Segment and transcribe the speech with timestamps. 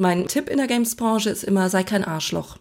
[0.00, 2.56] Mein Tipp in der Games-Branche ist immer, sei kein Arschloch.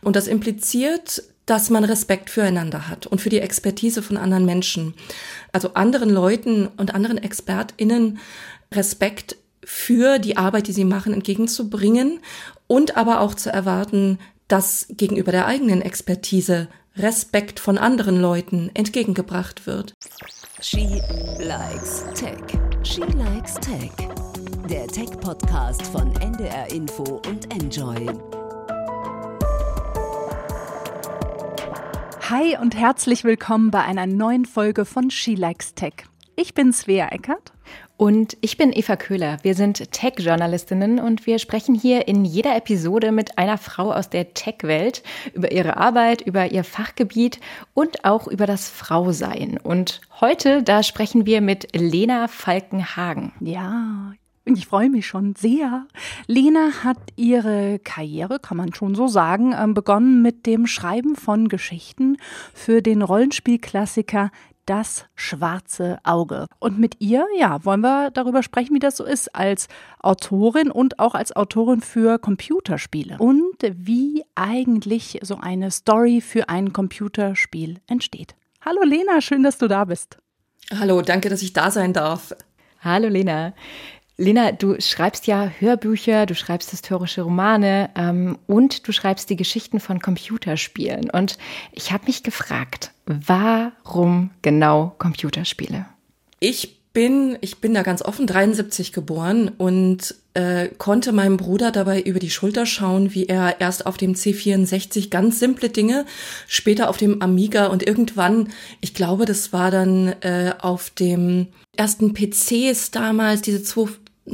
[0.00, 4.94] Und das impliziert, dass man Respekt füreinander hat und für die Expertise von anderen Menschen.
[5.50, 8.20] Also anderen Leuten und anderen ExpertInnen
[8.72, 12.20] Respekt für die Arbeit, die sie machen, entgegenzubringen
[12.68, 19.66] und aber auch zu erwarten, dass gegenüber der eigenen Expertise Respekt von anderen Leuten entgegengebracht
[19.66, 19.94] wird.
[20.60, 21.02] She
[21.40, 22.38] likes Tech.
[22.84, 23.90] She likes Tech.
[24.70, 28.06] Der Tech-Podcast von NDR Info und Enjoy.
[32.28, 35.94] Hi und herzlich willkommen bei einer neuen Folge von She Likes Tech.
[36.36, 37.54] Ich bin Svea Eckert
[37.96, 39.38] und ich bin Eva Köhler.
[39.40, 44.34] Wir sind Tech-Journalistinnen und wir sprechen hier in jeder Episode mit einer Frau aus der
[44.34, 47.40] Tech-Welt über ihre Arbeit, über ihr Fachgebiet
[47.72, 49.58] und auch über das Frausein.
[49.62, 53.32] Und heute, da sprechen wir mit Lena Falkenhagen.
[53.40, 54.12] Ja,
[54.56, 55.86] ich freue mich schon sehr.
[56.26, 61.48] Lena hat ihre Karriere, kann man schon so sagen, ähm, begonnen mit dem Schreiben von
[61.48, 62.16] Geschichten
[62.54, 64.30] für den Rollenspielklassiker
[64.68, 66.46] das schwarze Auge.
[66.58, 69.66] Und mit ihr, ja, wollen wir darüber sprechen, wie das so ist als
[70.00, 73.16] Autorin und auch als Autorin für Computerspiele.
[73.18, 78.34] Und wie eigentlich so eine Story für ein Computerspiel entsteht.
[78.60, 80.18] Hallo Lena, schön, dass du da bist.
[80.78, 82.34] Hallo, danke, dass ich da sein darf.
[82.80, 83.54] Hallo Lena.
[84.20, 89.78] Lena, du schreibst ja Hörbücher, du schreibst historische Romane ähm, und du schreibst die Geschichten
[89.78, 91.08] von Computerspielen.
[91.08, 91.38] Und
[91.70, 95.86] ich habe mich gefragt, warum genau Computerspiele?
[96.40, 102.00] Ich bin, ich bin da ganz offen, 73 geboren und äh, konnte meinem Bruder dabei
[102.00, 106.06] über die Schulter schauen, wie er erst auf dem C64 ganz simple Dinge,
[106.48, 108.48] später auf dem Amiga und irgendwann,
[108.80, 111.46] ich glaube, das war dann äh, auf dem
[111.76, 113.62] ersten PCs damals, diese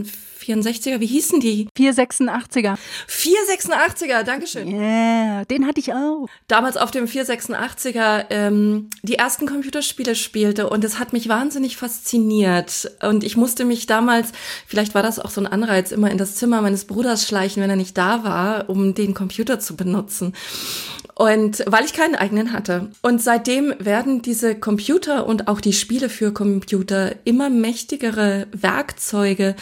[0.02, 1.68] 64er, wie hießen die?
[1.76, 2.76] 486er.
[3.08, 4.68] 486er, Dankeschön.
[4.68, 6.26] Ja, yeah, den hatte ich auch.
[6.48, 12.90] Damals auf dem 486er ähm, die ersten Computerspiele spielte und es hat mich wahnsinnig fasziniert.
[13.02, 14.32] Und ich musste mich damals,
[14.66, 17.70] vielleicht war das auch so ein Anreiz, immer in das Zimmer meines Bruders schleichen, wenn
[17.70, 20.34] er nicht da war, um den Computer zu benutzen.
[21.14, 22.90] Und weil ich keinen eigenen hatte.
[23.02, 29.54] Und seitdem werden diese Computer und auch die Spiele für Computer immer mächtigere Werkzeuge,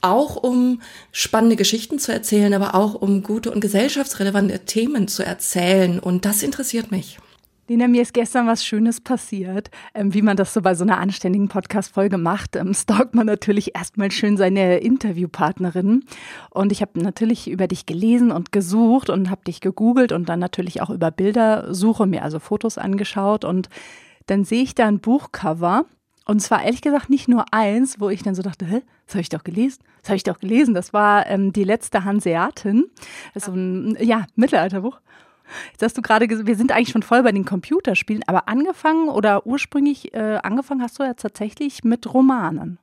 [0.00, 0.80] auch um
[1.10, 5.98] spannende Geschichten zu erzählen, aber auch um gute und gesellschaftsrelevante Themen zu erzählen.
[5.98, 7.18] Und das interessiert mich.
[7.68, 9.70] Lena, mir ist gestern was Schönes passiert.
[9.92, 13.76] Ähm, wie man das so bei so einer anständigen Podcast-Folge macht, ähm, stalkt man natürlich
[13.76, 16.04] erstmal schön seine Interviewpartnerin.
[16.48, 20.40] Und ich habe natürlich über dich gelesen und gesucht und habe dich gegoogelt und dann
[20.40, 23.44] natürlich auch über Bildersuche mir also Fotos angeschaut.
[23.44, 23.68] Und
[24.24, 25.84] dann sehe ich da ein Buchcover.
[26.24, 29.20] Und zwar ehrlich gesagt nicht nur eins, wo ich dann so dachte, hä, das habe
[29.20, 29.80] ich doch gelesen.
[30.00, 30.72] Das habe ich doch gelesen.
[30.72, 32.86] Das war ähm, die letzte Hanseatin.
[33.34, 35.00] So ein ja, Mittelalterbuch.
[35.72, 39.08] Jetzt hast du gerade gesagt, wir sind eigentlich schon voll bei den Computerspielen, aber angefangen
[39.08, 42.78] oder ursprünglich äh, angefangen hast du ja tatsächlich mit Romanen.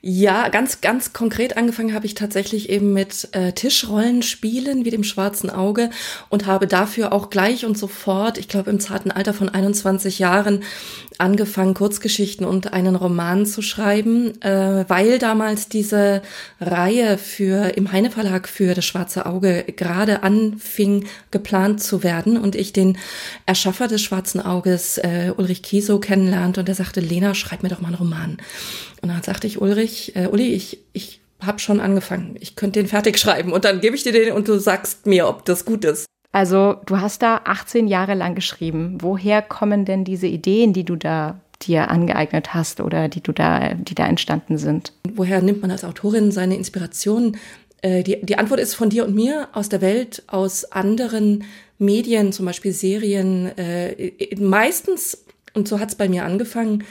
[0.00, 5.50] Ja, ganz, ganz konkret angefangen habe ich tatsächlich eben mit äh, Tischrollenspielen wie dem schwarzen
[5.50, 5.90] Auge
[6.28, 10.64] und habe dafür auch gleich und sofort, ich glaube im zarten Alter von 21 Jahren,
[11.22, 16.20] angefangen, Kurzgeschichten und einen Roman zu schreiben, äh, weil damals diese
[16.60, 22.56] Reihe für im Heine Verlag für das Schwarze Auge gerade anfing geplant zu werden und
[22.56, 22.98] ich den
[23.46, 27.80] Erschaffer des Schwarzen Auges äh, Ulrich Kiesow kennenlernte und er sagte, Lena, schreib mir doch
[27.80, 28.38] mal einen Roman.
[29.00, 32.36] Und dann sagte ich, Ulrich, äh, Uli, ich, ich habe schon angefangen.
[32.40, 35.28] Ich könnte den fertig schreiben und dann gebe ich dir den und du sagst mir,
[35.28, 36.06] ob das gut ist.
[36.32, 38.98] Also du hast da 18 Jahre lang geschrieben.
[39.00, 43.74] Woher kommen denn diese Ideen, die du da dir angeeignet hast oder die du da,
[43.74, 44.92] die da entstanden sind?
[45.14, 47.36] Woher nimmt man als Autorin seine Inspiration?
[47.82, 51.44] Äh, die, die Antwort ist von dir und mir aus der Welt, aus anderen
[51.78, 53.56] Medien, zum Beispiel Serien.
[53.58, 56.84] Äh, meistens, und so hat es bei mir angefangen,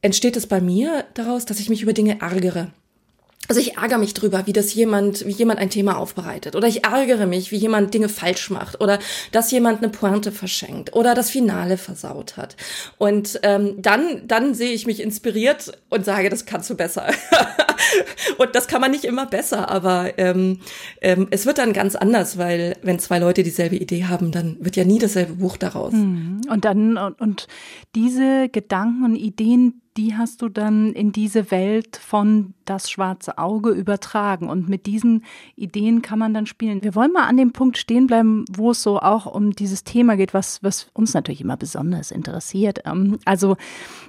[0.00, 2.70] entsteht es bei mir daraus, dass ich mich über Dinge ärgere.
[3.52, 6.56] Also ich ärgere mich drüber, wie das jemand, wie jemand ein Thema aufbereitet.
[6.56, 8.80] Oder ich ärgere mich, wie jemand Dinge falsch macht.
[8.80, 8.98] Oder
[9.30, 10.96] dass jemand eine Pointe verschenkt.
[10.96, 12.56] Oder das Finale versaut hat.
[12.96, 17.08] Und ähm, dann, dann sehe ich mich inspiriert und sage, das kannst du besser.
[18.38, 20.60] und das kann man nicht immer besser, aber ähm,
[21.02, 24.76] ähm, es wird dann ganz anders, weil wenn zwei Leute dieselbe Idee haben, dann wird
[24.76, 25.92] ja nie dasselbe Buch daraus.
[25.92, 26.40] Mhm.
[26.48, 27.48] Und dann und, und
[27.94, 33.70] diese Gedanken und Ideen, die hast du dann in diese Welt von das schwarze Auge
[33.70, 34.48] übertragen.
[34.48, 35.24] Und mit diesen
[35.56, 36.82] Ideen kann man dann spielen.
[36.82, 40.16] Wir wollen mal an dem Punkt stehen bleiben, wo es so auch um dieses Thema
[40.16, 42.80] geht, was, was uns natürlich immer besonders interessiert.
[42.86, 43.56] Ähm, also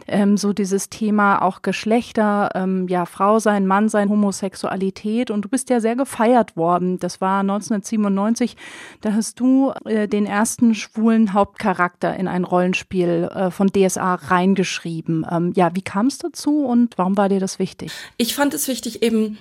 [0.07, 5.31] ähm, so dieses Thema auch Geschlechter, ähm, ja, Frau sein, Mann sein, Homosexualität.
[5.31, 6.99] Und du bist ja sehr gefeiert worden.
[6.99, 8.55] Das war 1997.
[9.01, 15.25] Da hast du äh, den ersten schwulen Hauptcharakter in ein Rollenspiel äh, von DSA reingeschrieben.
[15.29, 17.91] Ähm, ja, wie kam es dazu und warum war dir das wichtig?
[18.17, 19.37] Ich fand es wichtig, eben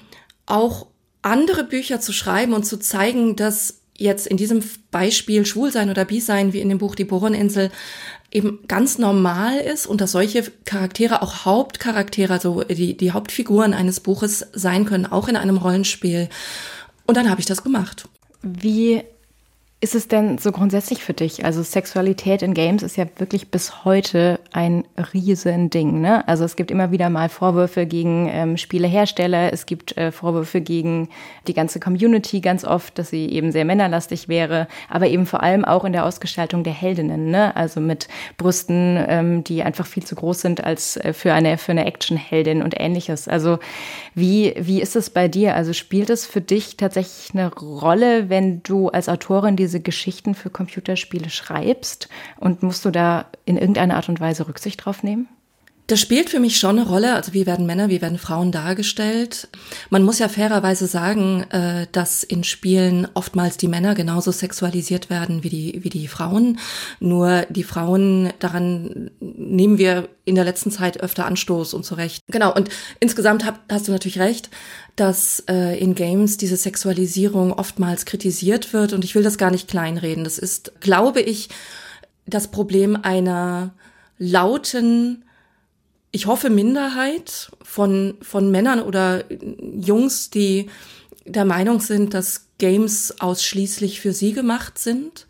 [0.47, 0.87] auch
[1.23, 6.53] andere Bücher zu schreiben und zu zeigen, dass jetzt in diesem Beispiel Schwulsein oder Bi-Sein,
[6.53, 7.71] wie in dem Buch Die Boroninsel,
[8.31, 14.01] eben ganz normal ist und dass solche Charaktere auch Hauptcharaktere, also die, die Hauptfiguren eines
[14.01, 16.29] Buches sein können, auch in einem Rollenspiel.
[17.07, 18.09] Und dann habe ich das gemacht.
[18.43, 19.03] Wie
[19.83, 21.45] ist es denn so grundsätzlich für dich?
[21.45, 26.01] Also Sexualität in Games ist ja wirklich bis heute ein Riesending.
[26.01, 26.27] Ne?
[26.29, 31.09] Also es gibt immer wieder mal Vorwürfe gegen ähm, Spielehersteller, es gibt äh, Vorwürfe gegen
[31.49, 35.65] die ganze Community ganz oft, dass sie eben sehr männerlastig wäre, aber eben vor allem
[35.65, 37.33] auch in der Ausgestaltung der Heldinnen.
[37.33, 37.57] Ne?
[37.57, 38.07] Also mit
[38.37, 42.63] Brüsten, ähm, die einfach viel zu groß sind als äh, für eine für eine Actionheldin
[42.63, 43.27] und ähnliches.
[43.27, 43.59] Also
[44.15, 45.57] wie wie ist es bei dir?
[45.57, 50.35] Also spielt es für dich tatsächlich eine Rolle, wenn du als Autorin diese diese Geschichten
[50.35, 55.29] für Computerspiele schreibst und musst du da in irgendeiner Art und Weise Rücksicht drauf nehmen?
[55.89, 57.15] Das spielt für mich schon eine Rolle.
[57.15, 59.49] Also wie werden Männer, wie werden Frauen dargestellt?
[59.91, 65.43] Man muss ja fairerweise sagen, äh, dass in Spielen oftmals die Männer genauso sexualisiert werden
[65.43, 66.59] wie die, wie die Frauen.
[67.01, 72.23] Nur die Frauen, daran nehmen wir in der letzten Zeit öfter Anstoß und zurecht.
[72.29, 72.69] Genau, und
[73.01, 74.51] insgesamt hast du natürlich recht,
[74.95, 78.93] dass äh, in Games diese Sexualisierung oftmals kritisiert wird.
[78.93, 80.23] Und ich will das gar nicht kleinreden.
[80.23, 81.49] Das ist, glaube ich,
[82.25, 83.75] das Problem einer
[84.19, 85.25] lauten,
[86.13, 90.69] ich hoffe, Minderheit von, von Männern oder Jungs, die
[91.25, 95.27] der Meinung sind, dass Games ausschließlich für sie gemacht sind.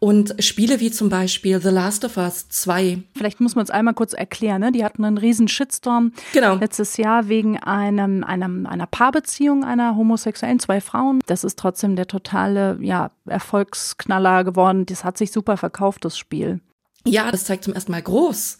[0.00, 3.02] Und Spiele wie zum Beispiel The Last of Us 2.
[3.16, 4.60] Vielleicht muss man es einmal kurz erklären.
[4.60, 4.70] Ne?
[4.70, 6.54] Die hatten einen riesen Shitstorm genau.
[6.54, 11.18] letztes Jahr wegen einem, einem, einer Paarbeziehung einer homosexuellen, zwei Frauen.
[11.26, 14.86] Das ist trotzdem der totale ja, Erfolgsknaller geworden.
[14.86, 16.60] Das hat sich super verkauft, das Spiel.
[17.04, 18.58] Ja, das zeigt zum ersten Mal groß,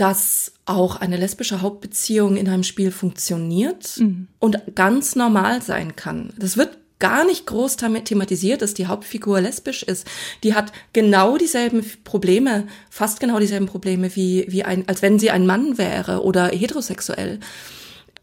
[0.00, 4.28] dass auch eine lesbische Hauptbeziehung in einem Spiel funktioniert mhm.
[4.38, 6.32] und ganz normal sein kann.
[6.38, 10.06] Das wird gar nicht groß thematisiert, dass die Hauptfigur lesbisch ist.
[10.42, 15.30] Die hat genau dieselben Probleme, fast genau dieselben Probleme wie, wie ein, als wenn sie
[15.30, 17.38] ein Mann wäre oder heterosexuell.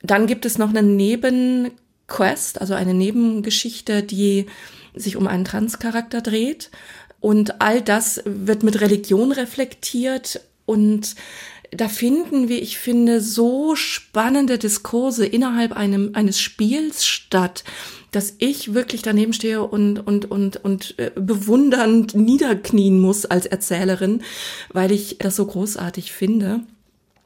[0.02, 4.48] Dann gibt es noch eine Nebenquest, also eine Nebengeschichte, die
[4.96, 6.72] sich um einen Transcharakter dreht.
[7.20, 11.16] Und all das wird mit Religion reflektiert und
[11.72, 17.64] da finden, wie ich finde, so spannende Diskurse innerhalb einem, eines Spiels statt,
[18.12, 24.24] dass ich wirklich daneben stehe und, und, und, und äh, bewundernd niederknien muss als Erzählerin,
[24.72, 26.62] weil ich das so großartig finde.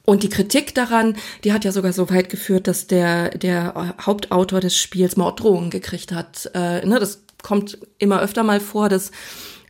[0.06, 4.60] Und die Kritik daran, die hat ja sogar so weit geführt, dass der, der Hauptautor
[4.60, 6.50] des Spiels Morddrohungen gekriegt hat.
[6.56, 9.12] Äh, ne, das kommt immer öfter mal vor, dass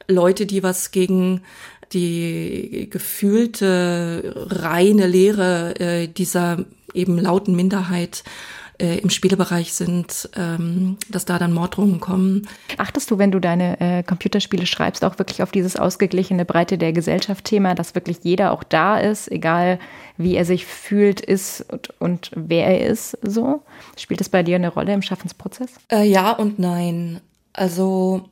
[0.07, 1.41] Leute, die was gegen
[1.93, 8.23] die gefühlte reine Lehre äh, dieser eben lauten Minderheit
[8.81, 12.47] äh, im Spielebereich sind, ähm, dass da dann Morddrohungen kommen.
[12.77, 16.91] Achtest du, wenn du deine äh, Computerspiele schreibst, auch wirklich auf dieses ausgeglichene Breite der
[16.91, 19.79] Gesellschaft-Thema, dass wirklich jeder auch da ist, egal
[20.17, 23.61] wie er sich fühlt, ist und, und wer er ist, so?
[23.97, 25.71] Spielt das bei dir eine Rolle im Schaffensprozess?
[25.91, 27.21] Äh, ja und nein.
[27.53, 28.29] Also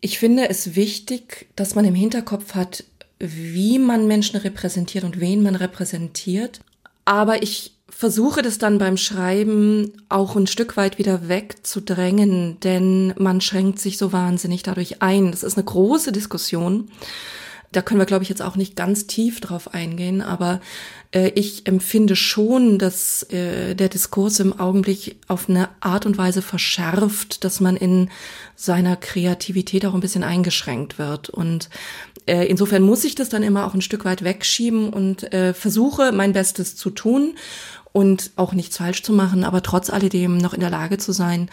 [0.00, 2.84] ich finde es wichtig, dass man im Hinterkopf hat,
[3.18, 6.60] wie man Menschen repräsentiert und wen man repräsentiert.
[7.04, 13.40] Aber ich versuche das dann beim Schreiben auch ein Stück weit wieder wegzudrängen, denn man
[13.40, 15.30] schränkt sich so wahnsinnig dadurch ein.
[15.30, 16.90] Das ist eine große Diskussion.
[17.72, 20.60] Da können wir, glaube ich, jetzt auch nicht ganz tief drauf eingehen, aber
[21.12, 26.40] äh, ich empfinde schon, dass äh, der Diskurs im Augenblick auf eine Art und Weise
[26.40, 28.10] verschärft, dass man in
[28.56, 31.28] seiner Kreativität auch ein bisschen eingeschränkt wird.
[31.28, 31.68] Und
[32.28, 36.12] äh, insofern muss ich das dann immer auch ein Stück weit wegschieben und äh, versuche
[36.12, 37.34] mein Bestes zu tun
[37.92, 41.50] und auch nichts falsch zu machen, aber trotz alledem noch in der Lage zu sein,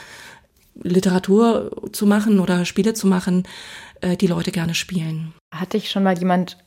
[0.83, 3.47] Literatur zu machen oder Spiele zu machen,
[4.01, 5.33] äh, die Leute gerne spielen.
[5.53, 6.57] Hat dich schon mal jemand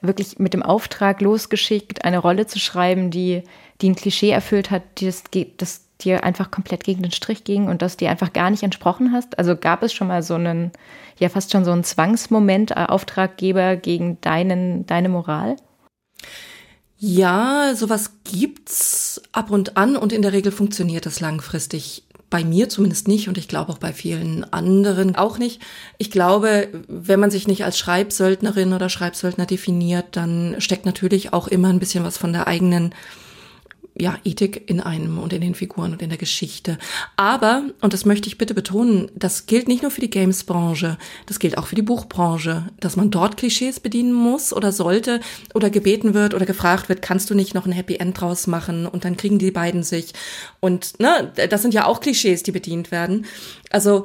[0.00, 3.42] wirklich mit dem Auftrag losgeschickt, eine Rolle zu schreiben, die,
[3.80, 5.24] die ein Klischee erfüllt hat, die das,
[5.56, 9.12] das dir einfach komplett gegen den Strich ging und das dir einfach gar nicht entsprochen
[9.12, 9.38] hast?
[9.38, 10.72] Also gab es schon mal so einen,
[11.18, 15.56] ja fast schon so einen Zwangsmoment, äh, Auftraggeber gegen deinen, deine Moral?
[17.00, 22.02] Ja, sowas gibt's ab und an und in der Regel funktioniert das langfristig.
[22.30, 25.62] Bei mir zumindest nicht und ich glaube auch bei vielen anderen auch nicht.
[25.96, 31.48] Ich glaube, wenn man sich nicht als Schreibsöldnerin oder Schreibsöldner definiert, dann steckt natürlich auch
[31.48, 32.94] immer ein bisschen was von der eigenen
[34.00, 36.78] ja, Ethik in einem und in den Figuren und in der Geschichte.
[37.16, 41.38] Aber, und das möchte ich bitte betonen, das gilt nicht nur für die Games-Branche, das
[41.38, 45.20] gilt auch für die Buchbranche, dass man dort Klischees bedienen muss oder sollte
[45.54, 48.86] oder gebeten wird oder gefragt wird, kannst du nicht noch ein Happy End draus machen
[48.86, 50.12] und dann kriegen die beiden sich.
[50.60, 53.26] Und ne, das sind ja auch Klischees, die bedient werden.
[53.70, 54.04] Also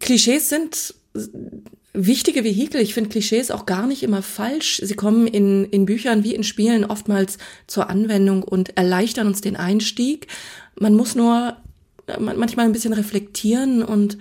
[0.00, 0.94] Klischees sind
[1.96, 2.80] wichtige Vehikel.
[2.80, 4.80] Ich finde Klischees auch gar nicht immer falsch.
[4.84, 9.56] Sie kommen in, in Büchern wie in Spielen oftmals zur Anwendung und erleichtern uns den
[9.56, 10.28] Einstieg.
[10.78, 11.56] Man muss nur
[12.06, 14.18] äh, manchmal ein bisschen reflektieren und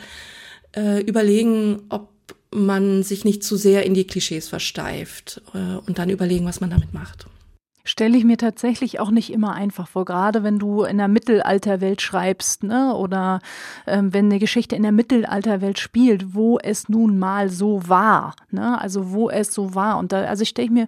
[0.76, 2.10] äh, überlegen, ob
[2.52, 6.70] man sich nicht zu sehr in die Klischees versteift äh, und dann überlegen, was man
[6.70, 7.28] damit macht
[7.86, 12.02] stelle ich mir tatsächlich auch nicht immer einfach vor, gerade wenn du in der Mittelalterwelt
[12.02, 12.94] schreibst, ne?
[12.96, 13.40] Oder
[13.88, 18.82] ähm, wenn eine Geschichte in der Mittelalterwelt spielt, wo es nun mal so war, ne?
[18.82, 19.98] Also wo es so war.
[20.00, 20.88] Und da, also ich stelle mir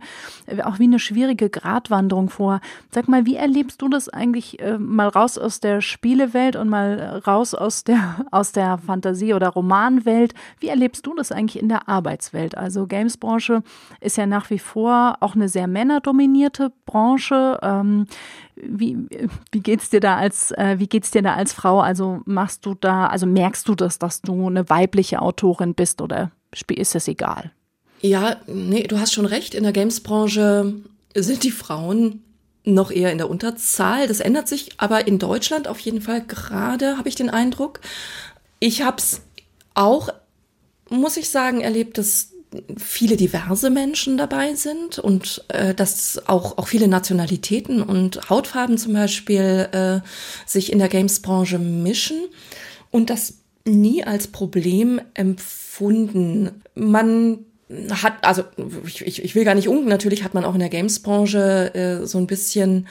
[0.63, 2.59] auch wie eine schwierige Gratwanderung vor.
[2.91, 7.21] Sag mal, wie erlebst du das eigentlich äh, mal raus aus der Spielewelt und mal
[7.25, 10.33] raus aus der aus der Fantasie- oder Romanwelt?
[10.59, 12.57] Wie erlebst du das eigentlich in der Arbeitswelt?
[12.57, 13.61] Also Gamesbranche
[14.01, 17.59] ist ja nach wie vor auch eine sehr männerdominierte Branche.
[17.61, 18.07] Ähm,
[18.55, 18.97] wie,
[19.51, 21.79] wie geht's dir da als, äh, wie geht's dir da als Frau?
[21.79, 26.31] Also machst du da, also merkst du das, dass du eine weibliche Autorin bist oder
[26.69, 27.51] ist es egal?
[28.01, 29.53] Ja, nee, du hast schon recht.
[29.53, 30.73] In der Games-Branche
[31.15, 32.23] sind die Frauen
[32.63, 34.07] noch eher in der Unterzahl.
[34.07, 37.79] Das ändert sich aber in Deutschland auf jeden Fall gerade, habe ich den Eindruck.
[38.59, 39.21] Ich habe es
[39.73, 40.09] auch,
[40.89, 42.33] muss ich sagen, erlebt, dass
[42.77, 48.93] viele diverse Menschen dabei sind und äh, dass auch, auch viele Nationalitäten und Hautfarben zum
[48.93, 49.99] Beispiel äh,
[50.45, 52.17] sich in der Games-Branche mischen
[52.89, 53.35] und das
[53.65, 56.61] nie als Problem empfunden.
[56.73, 57.39] Man
[57.91, 58.43] hat, also
[58.85, 62.17] ich, ich, will gar nicht unken, natürlich hat man auch in der Games-Branche äh, so
[62.17, 62.87] ein bisschen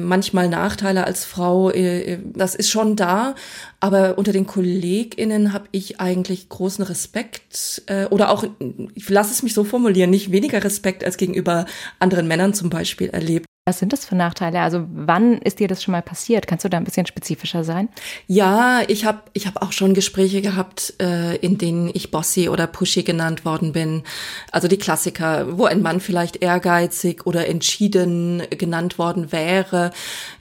[0.00, 3.34] manchmal Nachteile als Frau, äh, das ist schon da,
[3.80, 8.44] aber unter den KollegInnen habe ich eigentlich großen Respekt äh, oder auch,
[8.94, 11.66] ich lasse es mich so formulieren, nicht weniger Respekt als gegenüber
[11.98, 13.46] anderen Männern zum Beispiel erlebt.
[13.66, 14.60] Was sind das für Nachteile?
[14.60, 16.46] Also wann ist dir das schon mal passiert?
[16.46, 17.88] Kannst du da ein bisschen spezifischer sein?
[18.26, 22.66] Ja, ich habe ich hab auch schon Gespräche gehabt, äh, in denen ich Bossy oder
[22.66, 24.02] Pushy genannt worden bin.
[24.52, 29.92] Also die Klassiker, wo ein Mann vielleicht ehrgeizig oder entschieden genannt worden wäre.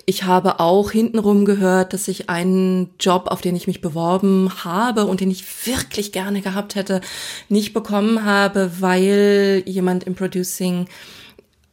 [0.05, 5.05] Ich habe auch hintenrum gehört, dass ich einen Job, auf den ich mich beworben habe
[5.05, 6.99] und den ich wirklich gerne gehabt hätte,
[7.47, 10.87] nicht bekommen habe, weil jemand im Producing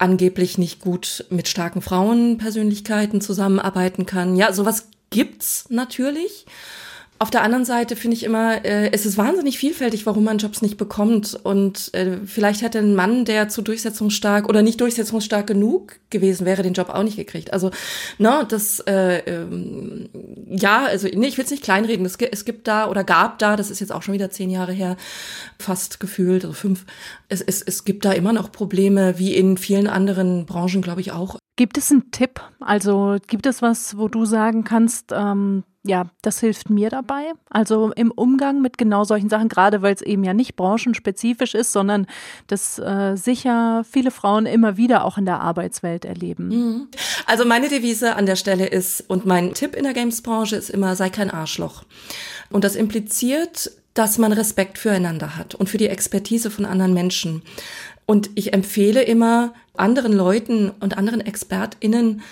[0.00, 4.36] angeblich nicht gut mit starken Frauenpersönlichkeiten zusammenarbeiten kann.
[4.36, 6.46] Ja, sowas gibt's natürlich.
[7.22, 10.62] Auf der anderen Seite finde ich immer, äh, es ist wahnsinnig vielfältig, warum man Jobs
[10.62, 11.38] nicht bekommt.
[11.42, 16.62] Und äh, vielleicht hätte ein Mann, der zu durchsetzungsstark oder nicht durchsetzungsstark genug gewesen wäre,
[16.62, 17.52] den Job auch nicht gekriegt.
[17.52, 17.72] Also,
[18.16, 20.08] ne, das, äh, ähm,
[20.48, 22.06] ja, also nee, ich will es nicht kleinreden.
[22.06, 24.72] Es, es gibt da oder gab da, das ist jetzt auch schon wieder zehn Jahre
[24.72, 24.96] her,
[25.58, 26.86] fast gefühlt, also fünf.
[27.28, 31.12] Es, es, es gibt da immer noch Probleme, wie in vielen anderen Branchen, glaube ich,
[31.12, 31.39] auch.
[31.60, 32.40] Gibt es einen Tipp?
[32.60, 37.34] Also gibt es was, wo du sagen kannst, ähm, ja, das hilft mir dabei.
[37.50, 41.72] Also im Umgang mit genau solchen Sachen, gerade weil es eben ja nicht branchenspezifisch ist,
[41.72, 42.06] sondern
[42.46, 46.48] das äh, sicher viele Frauen immer wieder auch in der Arbeitswelt erleben.
[46.48, 46.88] Mhm.
[47.26, 50.96] Also meine Devise an der Stelle ist und mein Tipp in der Games-Branche ist immer,
[50.96, 51.82] sei kein Arschloch.
[52.48, 57.42] Und das impliziert, dass man Respekt füreinander hat und für die Expertise von anderen Menschen.
[58.10, 62.22] Und ich empfehle immer anderen Leuten und anderen ExpertInnen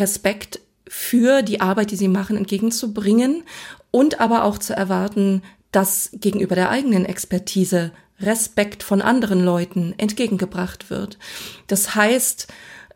[0.00, 3.42] Respekt für die Arbeit, die sie machen, entgegenzubringen
[3.90, 10.88] und aber auch zu erwarten, dass gegenüber der eigenen Expertise Respekt von anderen Leuten entgegengebracht
[10.88, 11.18] wird.
[11.66, 12.46] Das heißt,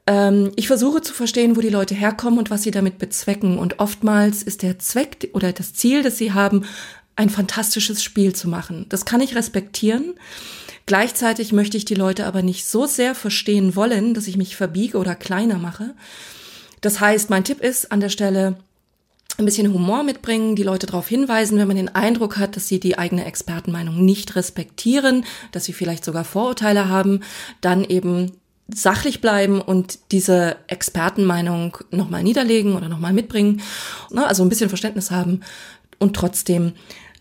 [0.06, 3.58] ähm, ich versuche zu verstehen, wo die Leute herkommen und was sie damit bezwecken.
[3.58, 6.64] Und oftmals ist der Zweck oder das Ziel, das sie haben,
[7.16, 8.86] ein fantastisches Spiel zu machen.
[8.88, 10.14] Das kann ich respektieren.
[10.90, 14.98] Gleichzeitig möchte ich die Leute aber nicht so sehr verstehen wollen, dass ich mich verbiege
[14.98, 15.94] oder kleiner mache.
[16.80, 18.56] Das heißt, mein Tipp ist an der Stelle,
[19.38, 22.80] ein bisschen Humor mitbringen, die Leute darauf hinweisen, wenn man den Eindruck hat, dass sie
[22.80, 27.20] die eigene Expertenmeinung nicht respektieren, dass sie vielleicht sogar Vorurteile haben,
[27.60, 28.32] dann eben
[28.74, 33.62] sachlich bleiben und diese Expertenmeinung nochmal niederlegen oder nochmal mitbringen.
[34.10, 35.42] Ne, also ein bisschen Verständnis haben
[36.00, 36.72] und trotzdem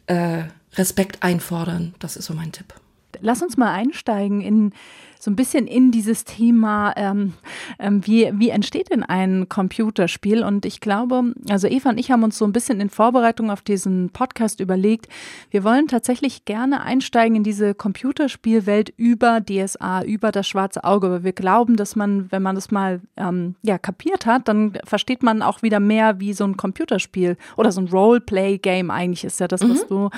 [0.07, 1.93] äh, Respekt einfordern.
[1.99, 2.73] Das ist so mein Tipp.
[3.21, 4.73] Lass uns mal einsteigen in
[5.21, 7.33] so ein bisschen in dieses Thema, ähm,
[7.77, 10.43] ähm, wie, wie entsteht denn ein Computerspiel?
[10.43, 13.61] Und ich glaube, also Eva und ich haben uns so ein bisschen in Vorbereitung auf
[13.61, 15.09] diesen Podcast überlegt,
[15.51, 21.23] wir wollen tatsächlich gerne einsteigen in diese Computerspielwelt über DSA, über das schwarze Auge, weil
[21.25, 25.41] wir glauben, dass man, wenn man das mal ähm, ja, kapiert hat, dann versteht man
[25.41, 29.61] auch wieder mehr, wie so ein Computerspiel oder so ein Roleplay-Game eigentlich ist ja das,
[29.61, 29.87] was mhm.
[29.89, 30.09] du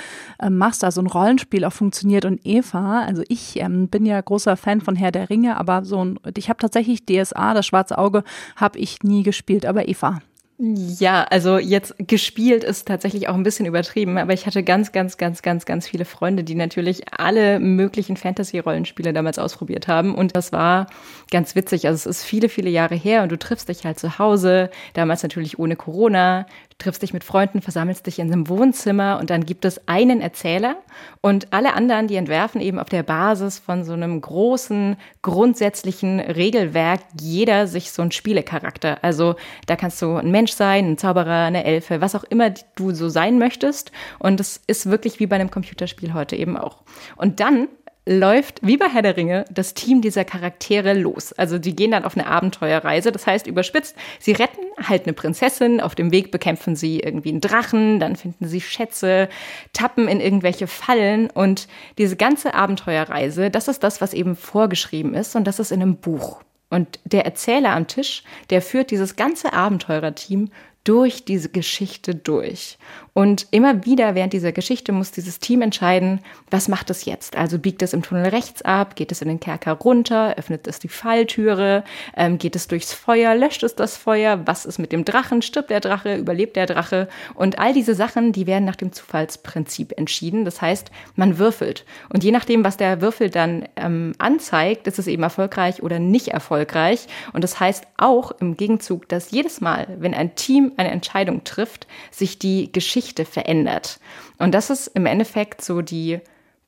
[0.42, 2.26] ähm, machst, also ein Rollenspiel auch funktioniert.
[2.26, 5.86] Und Eva, also ich ähm, bin ja großer Fan von von Herr der Ringe, aber
[5.86, 8.26] so ein, ich habe tatsächlich DSA, das schwarze Auge,
[8.58, 10.20] habe ich nie gespielt, aber Eva.
[10.60, 15.18] Ja, also jetzt gespielt ist tatsächlich auch ein bisschen übertrieben, aber ich hatte ganz, ganz,
[15.18, 20.14] ganz, ganz, ganz viele Freunde, die natürlich alle möglichen Fantasy-Rollenspiele damals ausprobiert haben.
[20.14, 20.86] Und das war
[21.32, 21.88] ganz witzig.
[21.88, 25.24] Also es ist viele, viele Jahre her und du triffst dich halt zu Hause, damals
[25.24, 26.46] natürlich ohne Corona
[26.82, 30.78] triffst dich mit Freunden, versammelst dich in einem Wohnzimmer und dann gibt es einen Erzähler
[31.22, 37.02] und alle anderen, die entwerfen eben auf der Basis von so einem großen, grundsätzlichen Regelwerk
[37.20, 39.04] jeder sich so einen Spielecharakter.
[39.04, 39.36] Also
[39.68, 43.10] da kannst du ein Mensch sein, ein Zauberer, eine Elfe, was auch immer du so
[43.10, 43.92] sein möchtest.
[44.20, 46.78] Und es ist wirklich wie bei einem Computerspiel heute eben auch.
[47.16, 47.68] Und dann
[48.06, 51.34] läuft wie bei Herr der Ringe das Team dieser Charaktere los.
[51.34, 53.12] Also die gehen dann auf eine Abenteuerreise.
[53.12, 55.80] Das heißt, überspitzt, sie retten halt eine Prinzessin.
[55.80, 59.30] Auf dem Weg bekämpfen sie irgendwie einen Drachen, dann finden sie Schätze,
[59.74, 61.30] tappen in irgendwelche Fallen.
[61.30, 61.68] Und
[61.98, 65.36] diese ganze Abenteuerreise, das ist das, was eben vorgeschrieben ist.
[65.36, 66.42] Und das ist in einem Buch.
[66.72, 70.50] Und der Erzähler am Tisch, der führt dieses ganze Abenteurerteam
[70.84, 72.78] durch diese Geschichte durch.
[73.14, 77.36] Und immer wieder während dieser Geschichte muss dieses Team entscheiden, was macht es jetzt?
[77.36, 80.80] Also biegt es im Tunnel rechts ab, geht es in den Kerker runter, öffnet es
[80.80, 81.84] die Falltüre,
[82.16, 85.72] ähm, geht es durchs Feuer, löscht es das Feuer, was ist mit dem Drachen, stirbt
[85.72, 87.10] der Drache, überlebt der Drache?
[87.34, 90.46] Und all diese Sachen, die werden nach dem Zufallsprinzip entschieden.
[90.46, 91.84] Das heißt, man würfelt.
[92.14, 96.30] Und je nachdem, was der Würfel dann ähm, anzeigt, ist es eben erfolgreich oder nicht
[96.30, 97.08] erfolgreich.
[97.34, 101.88] Und das heißt auch im Gegenzug, dass jedes Mal, wenn ein Team eine Entscheidung trifft,
[102.10, 104.00] sich die Geschichte Geschichte verändert.
[104.38, 106.20] Und das ist im Endeffekt so die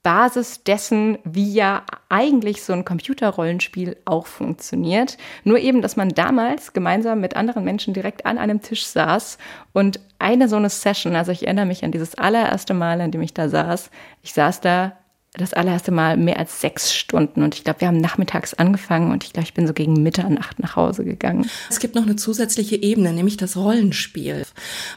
[0.02, 5.18] Basis dessen, wie ja eigentlich so ein Computerrollenspiel auch funktioniert.
[5.44, 9.38] Nur eben, dass man damals gemeinsam mit anderen Menschen direkt an einem Tisch saß
[9.74, 13.22] und eine so eine Session, also ich erinnere mich an dieses allererste Mal, an dem
[13.22, 13.92] ich da saß.
[14.24, 14.94] Ich saß da
[15.36, 17.42] das allererste Mal mehr als sechs Stunden.
[17.42, 20.60] Und ich glaube, wir haben nachmittags angefangen und ich glaube, ich bin so gegen Mitternacht
[20.60, 21.50] nach Hause gegangen.
[21.70, 24.44] Es gibt noch eine zusätzliche Ebene, nämlich das Rollenspiel.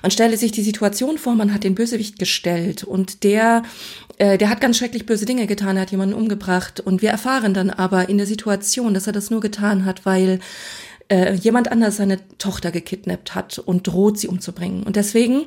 [0.03, 3.63] Man stelle sich die Situation vor, man hat den Bösewicht gestellt und der
[4.19, 6.81] äh, der hat ganz schrecklich böse Dinge getan, er hat jemanden umgebracht.
[6.81, 10.41] Und wir erfahren dann aber in der Situation, dass er das nur getan hat, weil
[11.09, 14.83] äh, jemand anders seine Tochter gekidnappt hat und droht, sie umzubringen.
[14.83, 15.47] Und deswegen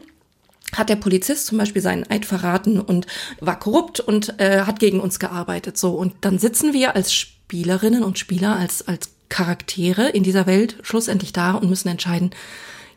[0.74, 3.08] hat der Polizist zum Beispiel seinen Eid verraten und
[3.40, 5.78] war korrupt und äh, hat gegen uns gearbeitet.
[5.78, 10.78] So und dann sitzen wir als Spielerinnen und Spieler als als Charaktere in dieser Welt
[10.82, 12.32] schlussendlich da und müssen entscheiden,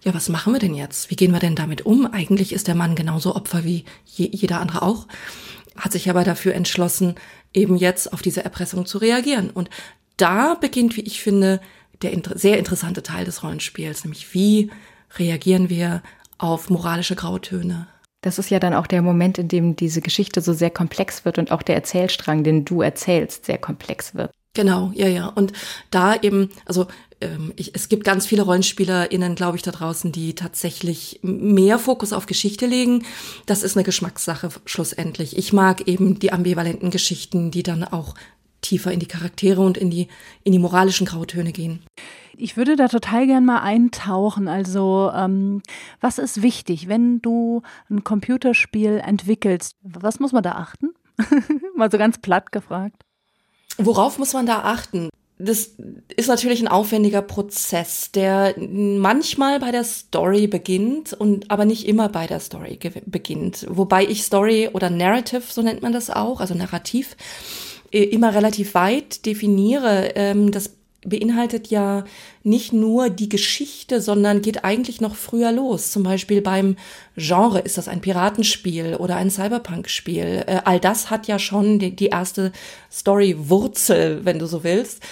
[0.02, 1.10] ja, was machen wir denn jetzt?
[1.10, 2.06] Wie gehen wir denn damit um?
[2.06, 5.06] Eigentlich ist der Mann genauso Opfer wie je, jeder andere auch,
[5.76, 7.14] hat sich aber dafür entschlossen,
[7.54, 9.50] eben jetzt auf diese Erpressung zu reagieren.
[9.50, 9.70] Und
[10.16, 11.60] da beginnt, wie ich finde,
[12.02, 14.70] der inter sehr interessante Teil des Rollenspiels, nämlich wie
[15.18, 16.02] reagieren wir
[16.42, 17.86] auf moralische Grautöne.
[18.20, 21.38] Das ist ja dann auch der Moment, in dem diese Geschichte so sehr komplex wird
[21.38, 24.32] und auch der Erzählstrang, den du erzählst, sehr komplex wird.
[24.54, 25.28] Genau, ja, ja.
[25.28, 25.52] Und
[25.90, 26.86] da eben, also
[27.20, 32.12] ähm, ich, es gibt ganz viele RollenspielerInnen, glaube ich, da draußen, die tatsächlich mehr Fokus
[32.12, 33.04] auf Geschichte legen.
[33.46, 35.36] Das ist eine Geschmackssache schlussendlich.
[35.38, 38.14] Ich mag eben die ambivalenten Geschichten, die dann auch
[38.60, 40.08] tiefer in die Charaktere und in die,
[40.44, 41.82] in die moralischen Grautöne gehen.
[42.36, 44.48] Ich würde da total gern mal eintauchen.
[44.48, 45.62] Also, ähm,
[46.00, 49.76] was ist wichtig, wenn du ein Computerspiel entwickelst?
[49.82, 50.90] Was muss man da achten?
[51.76, 53.02] mal so ganz platt gefragt.
[53.78, 55.08] Worauf muss man da achten?
[55.38, 55.72] Das
[56.16, 62.08] ist natürlich ein aufwendiger Prozess, der manchmal bei der Story beginnt und aber nicht immer
[62.08, 63.66] bei der Story beginnt.
[63.68, 67.16] Wobei ich Story oder Narrative, so nennt man das auch, also Narrativ,
[67.90, 70.12] immer relativ weit definiere.
[70.14, 72.04] Ähm, das beinhaltet ja
[72.44, 75.90] nicht nur die Geschichte, sondern geht eigentlich noch früher los.
[75.90, 76.76] Zum Beispiel beim
[77.16, 80.44] Genre ist das ein Piratenspiel oder ein Cyberpunk-Spiel.
[80.46, 82.52] Äh, all das hat ja schon die, die erste
[82.90, 85.02] Story-Wurzel, wenn du so willst,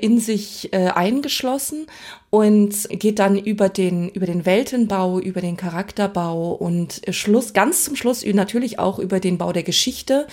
[0.00, 1.86] in sich äh, eingeschlossen
[2.30, 7.94] und geht dann über den, über den Weltenbau, über den Charakterbau und Schluss, ganz zum
[7.94, 10.26] Schluss natürlich auch über den Bau der Geschichte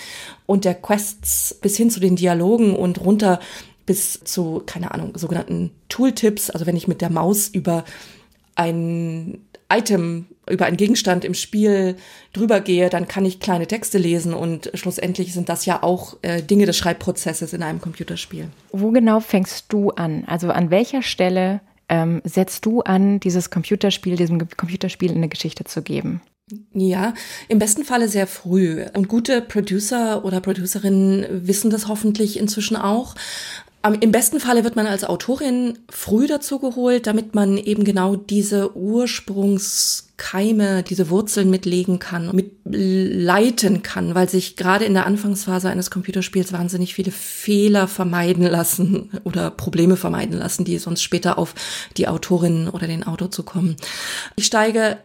[0.48, 3.40] und der Quests bis hin zu den Dialogen und runter
[3.86, 6.50] bis zu, keine Ahnung, sogenannten Tooltips.
[6.50, 7.84] Also wenn ich mit der Maus über
[8.56, 9.40] ein
[9.72, 11.96] Item über einen Gegenstand im Spiel
[12.34, 16.42] drüber gehe, dann kann ich kleine Texte lesen und schlussendlich sind das ja auch äh,
[16.42, 18.50] Dinge des Schreibprozesses in einem Computerspiel.
[18.72, 20.26] Wo genau fängst du an?
[20.28, 25.82] Also an welcher Stelle ähm, setzt du an, dieses Computerspiel, diesem Computerspiel eine Geschichte zu
[25.82, 26.22] geben?
[26.74, 27.14] Ja,
[27.48, 28.84] im besten Falle sehr früh.
[28.94, 33.16] Und gute Producer oder Producerinnen wissen das hoffentlich inzwischen auch.
[33.84, 38.78] Im besten Falle wird man als Autorin früh dazu geholt, damit man eben genau diese
[38.78, 46.54] Ursprungskeime, diese Wurzeln mitlegen kann, mitleiten kann, weil sich gerade in der Anfangsphase eines Computerspiels
[46.54, 51.56] wahnsinnig viele Fehler vermeiden lassen oder Probleme vermeiden lassen, die sonst später auf
[51.98, 53.78] die Autorin oder den Autor zu kommen.
[54.36, 55.00] Ich steige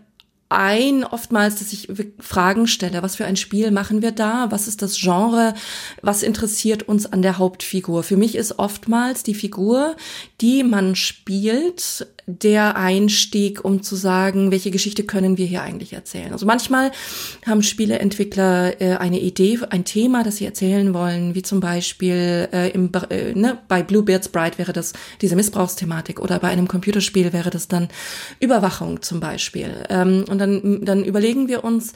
[0.49, 1.89] ein oftmals, dass ich
[2.21, 3.03] Fragen stelle.
[3.03, 4.51] Was für ein Spiel machen wir da?
[4.51, 5.55] Was ist das Genre?
[6.03, 8.03] Was interessiert uns an der Hauptfigur?
[8.03, 9.97] Für mich ist oftmals die Figur,
[10.41, 16.33] die man spielt, der Einstieg, um zu sagen, welche Geschichte können wir hier eigentlich erzählen.
[16.33, 16.91] Also manchmal
[17.47, 22.71] haben Spieleentwickler äh, eine Idee, ein Thema, das sie erzählen wollen, wie zum Beispiel äh,
[22.71, 27.51] im, äh, ne, bei Bluebeard's Bride wäre das diese Missbrauchsthematik oder bei einem Computerspiel wäre
[27.51, 27.89] das dann
[28.41, 29.85] Überwachung zum Beispiel.
[29.89, 31.93] Ähm, und dann, dann überlegen wir uns,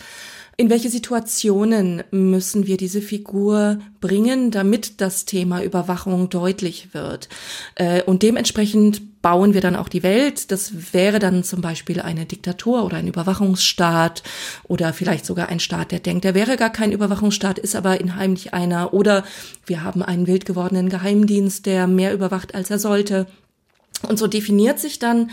[0.56, 7.30] in welche Situationen müssen wir diese Figur bringen, damit das Thema Überwachung deutlich wird.
[7.76, 10.50] Äh, und dementsprechend bauen wir dann auch die Welt.
[10.50, 14.22] Das wäre dann zum Beispiel eine Diktatur oder ein Überwachungsstaat
[14.64, 18.54] oder vielleicht sogar ein Staat, der denkt, der wäre gar kein Überwachungsstaat, ist aber inheimlich
[18.54, 18.94] einer.
[18.94, 19.24] Oder
[19.66, 23.26] wir haben einen wild gewordenen Geheimdienst, der mehr überwacht, als er sollte.
[24.08, 25.30] Und so definiert sich dann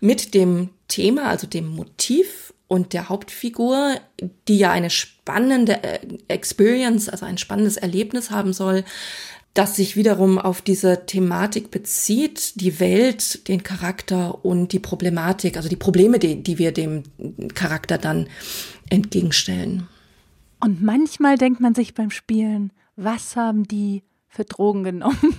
[0.00, 3.96] mit dem Thema, also dem Motiv und der Hauptfigur,
[4.46, 5.98] die ja eine spannende äh,
[6.28, 8.84] Experience, also ein spannendes Erlebnis haben soll,
[9.54, 15.68] das sich wiederum auf diese Thematik bezieht, die Welt, den Charakter und die Problematik, also
[15.68, 17.02] die Probleme, die, die wir dem
[17.54, 18.28] Charakter dann
[18.90, 19.88] entgegenstellen.
[20.60, 25.36] Und manchmal denkt man sich beim Spielen, was haben die für Drogen genommen?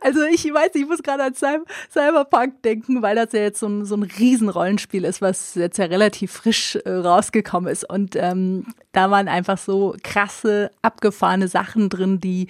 [0.00, 3.84] Also ich weiß, ich muss gerade an Cyberpunk denken, weil das ja jetzt so ein,
[3.84, 7.88] so ein Riesenrollenspiel ist, was jetzt ja relativ frisch äh, rausgekommen ist.
[7.88, 12.48] Und ähm, da waren einfach so krasse, abgefahrene Sachen drin, die,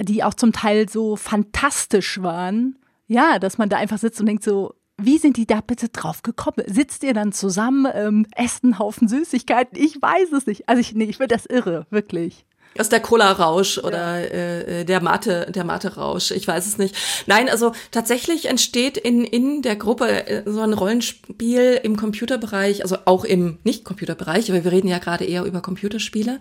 [0.00, 2.76] die auch zum Teil so fantastisch waren.
[3.06, 6.22] Ja, dass man da einfach sitzt und denkt so, wie sind die da bitte drauf
[6.22, 6.64] gekommen?
[6.66, 9.76] Sitzt ihr dann zusammen, ähm, esst einen Haufen Süßigkeiten?
[9.76, 10.68] Ich weiß es nicht.
[10.68, 12.46] Also ich, nee, ich finde das irre, wirklich
[12.78, 16.96] aus der Cola-Rausch oder äh, äh, der Mate, der Mate-Rausch, ich weiß es nicht.
[17.26, 22.96] Nein, also tatsächlich entsteht in, in der Gruppe äh, so ein Rollenspiel im Computerbereich, also
[23.04, 26.40] auch im Nicht-Computerbereich, aber wir reden ja gerade eher über Computerspiele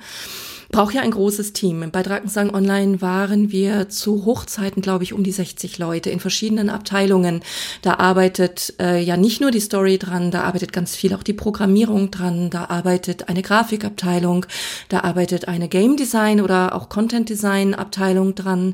[0.74, 1.88] braucht ja ein großes Team.
[1.92, 6.72] Bei Drakensang Online waren wir zu Hochzeiten, glaube ich, um die 60 Leute in verschiedenen
[6.72, 7.42] Abteilungen.
[7.84, 11.34] Da arbeitet äh, ja nicht nur die Story dran, da arbeitet ganz viel auch die
[11.34, 14.48] Programmierung dran, da arbeitet eine Grafikabteilung,
[14.90, 18.74] da arbeitet eine Game Design oder auch Content Design Abteilung dran,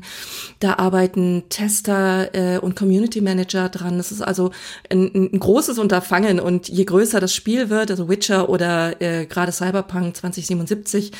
[0.58, 3.98] da arbeiten Tester äh, und Community Manager dran.
[3.98, 4.52] Das ist also
[4.88, 9.52] ein, ein großes Unterfangen und je größer das Spiel wird, also Witcher oder äh, gerade
[9.52, 11.12] Cyberpunk 2077,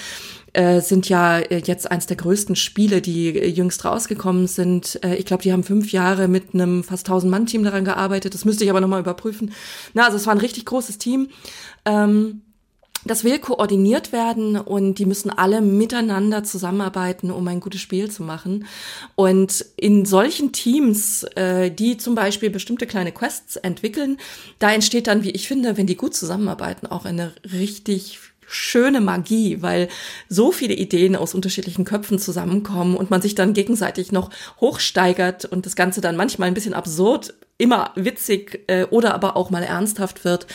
[0.52, 5.00] äh, sind ja äh, jetzt eins der größten Spiele, die äh, jüngst rausgekommen sind.
[5.16, 8.34] Ich glaube, die haben fünf Jahre mit einem fast 1000 Mann Team daran gearbeitet.
[8.34, 9.52] Das müsste ich aber nochmal überprüfen.
[9.94, 11.28] Na, also es war ein richtig großes Team.
[11.84, 12.42] Ähm,
[13.04, 18.22] das will koordiniert werden und die müssen alle miteinander zusammenarbeiten, um ein gutes Spiel zu
[18.22, 18.66] machen.
[19.14, 24.18] Und in solchen Teams, äh, die zum Beispiel bestimmte kleine Quests entwickeln,
[24.58, 28.18] da entsteht dann, wie ich finde, wenn die gut zusammenarbeiten, auch eine richtig
[28.50, 29.88] schöne Magie, weil
[30.28, 35.66] so viele Ideen aus unterschiedlichen Köpfen zusammenkommen und man sich dann gegenseitig noch hochsteigert und
[35.66, 40.24] das Ganze dann manchmal ein bisschen absurd, immer witzig äh, oder aber auch mal ernsthaft
[40.24, 40.46] wird.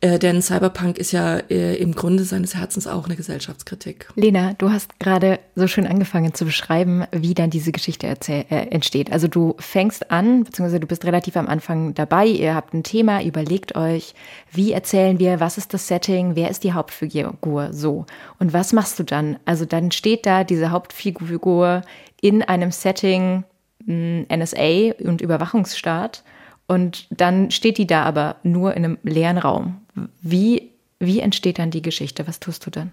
[0.00, 4.08] Äh, denn Cyberpunk ist ja äh, im Grunde seines Herzens auch eine Gesellschaftskritik.
[4.14, 9.10] Lena, du hast gerade so schön angefangen zu beschreiben, wie dann diese Geschichte äh, entsteht.
[9.10, 13.24] Also du fängst an, beziehungsweise du bist relativ am Anfang dabei, ihr habt ein Thema,
[13.24, 14.14] überlegt euch,
[14.52, 18.06] wie erzählen wir, was ist das Setting, wer ist die Hauptfigur, so.
[18.38, 19.38] Und was machst du dann?
[19.46, 21.82] Also dann steht da diese Hauptfigur
[22.20, 23.44] in einem Setting,
[23.86, 26.22] NSA und Überwachungsstaat.
[26.68, 29.80] Und dann steht die da aber nur in einem leeren Raum.
[30.20, 32.28] Wie, wie entsteht dann die Geschichte?
[32.28, 32.92] Was tust du dann?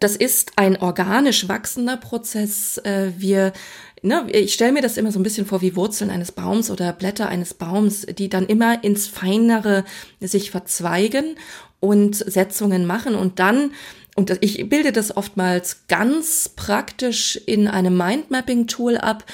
[0.00, 2.78] Das ist ein organisch wachsender Prozess.
[2.78, 3.52] Äh, wir,
[4.02, 6.92] ne, ich stelle mir das immer so ein bisschen vor wie Wurzeln eines Baums oder
[6.92, 9.84] Blätter eines Baums, die dann immer ins Feinere
[10.20, 11.36] sich verzweigen
[11.80, 13.72] und Setzungen machen und dann
[14.16, 19.24] und ich bilde das oftmals ganz praktisch in einem Mindmapping-Tool ab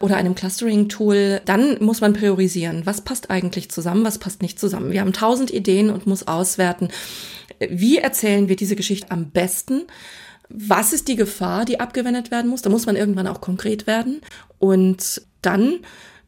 [0.00, 1.42] oder einem Clustering-Tool.
[1.44, 2.84] Dann muss man priorisieren.
[2.84, 4.04] Was passt eigentlich zusammen?
[4.04, 4.90] Was passt nicht zusammen?
[4.90, 6.88] Wir haben tausend Ideen und muss auswerten.
[7.60, 9.82] Wie erzählen wir diese Geschichte am besten?
[10.48, 12.62] Was ist die Gefahr, die abgewendet werden muss?
[12.62, 14.20] Da muss man irgendwann auch konkret werden.
[14.58, 15.80] Und dann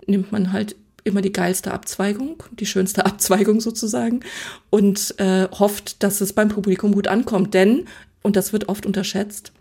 [0.06, 4.20] nimmt man halt immer die geilste Abzweigung, die schönste Abzweigung sozusagen
[4.70, 7.54] und äh, hofft, dass es beim Publikum gut ankommt.
[7.54, 7.86] Denn,
[8.22, 9.52] und das wird oft unterschätzt,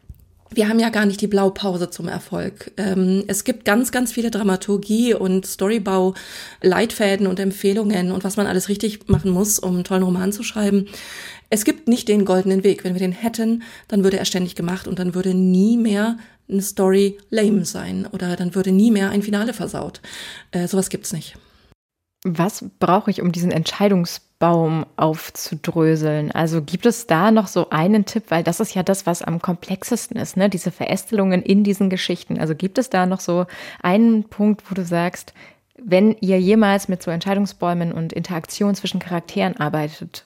[0.55, 2.71] wir haben ja gar nicht die Blaupause zum Erfolg.
[2.77, 6.13] Ähm, es gibt ganz, ganz viele Dramaturgie und Storybau,
[6.61, 10.43] Leitfäden und Empfehlungen und was man alles richtig machen muss, um einen tollen Roman zu
[10.43, 10.87] schreiben.
[11.49, 12.83] Es gibt nicht den goldenen Weg.
[12.83, 16.17] Wenn wir den hätten, dann würde er ständig gemacht und dann würde nie mehr
[16.49, 20.01] eine Story lame sein oder dann würde nie mehr ein Finale versaut.
[20.51, 21.35] Äh, sowas gibt's nicht.
[22.25, 26.31] Was brauche ich, um diesen Entscheidungsbaum aufzudröseln?
[26.31, 29.41] Also gibt es da noch so einen Tipp, weil das ist ja das, was am
[29.41, 30.49] komplexesten ist, ne?
[30.49, 32.39] Diese Verästelungen in diesen Geschichten.
[32.39, 33.45] Also gibt es da noch so
[33.81, 35.33] einen Punkt, wo du sagst,
[35.77, 40.25] wenn ihr jemals mit so Entscheidungsbäumen und Interaktion zwischen Charakteren arbeitet,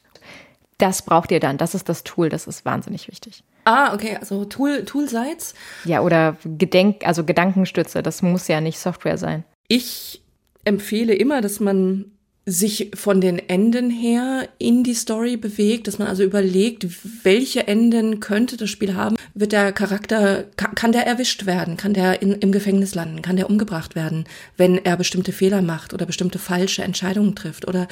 [0.77, 1.57] das braucht ihr dann.
[1.57, 2.29] Das ist das Tool.
[2.29, 3.43] Das ist wahnsinnig wichtig.
[3.65, 5.53] Ah, okay, also Tool, Toolsites?
[5.83, 8.03] Ja, oder Gedenk, also Gedankenstütze.
[8.03, 9.43] Das muss ja nicht Software sein.
[9.67, 10.21] Ich
[10.63, 12.11] empfehle immer, dass man
[12.49, 16.87] sich von den Enden her in die Story bewegt, dass man also überlegt,
[17.23, 19.17] welche Enden könnte das Spiel haben.
[19.33, 21.75] Wird der Charakter, kann, kann der erwischt werden?
[21.75, 23.21] Kann der in, im Gefängnis landen?
[23.21, 24.23] Kann der umgebracht werden,
[24.55, 27.67] wenn er bestimmte Fehler macht oder bestimmte falsche Entscheidungen trifft?
[27.67, 27.89] Oder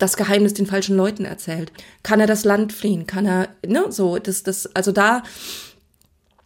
[0.00, 1.72] das Geheimnis den falschen Leuten erzählt?
[2.02, 3.06] Kann er das Land fliehen?
[3.06, 5.22] Kann er, ne, so, das, das, also da,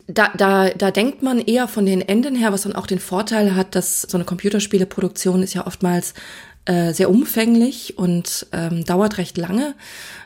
[0.07, 3.55] da, da, da denkt man eher von den Enden her, was dann auch den Vorteil
[3.55, 6.15] hat, dass so eine Computerspieleproduktion ist ja oftmals
[6.67, 9.75] äh, sehr umfänglich und ähm, dauert recht lange.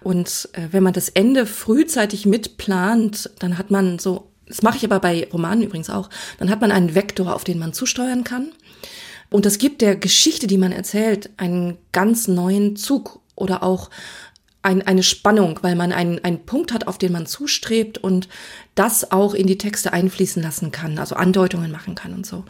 [0.02, 4.84] Und äh, wenn man das Ende frühzeitig mitplant, dann hat man so, das mache ich
[4.84, 8.52] aber bei Romanen übrigens auch, dann hat man einen Vektor, auf den man zusteuern kann.
[9.30, 13.90] Und das gibt der Geschichte, die man erzählt, einen ganz neuen Zug oder auch
[14.62, 18.28] ein, eine Spannung, weil man einen, einen Punkt hat, auf den man zustrebt und
[18.74, 22.44] das auch in die Texte einfließen lassen kann, also Andeutungen machen kann und so.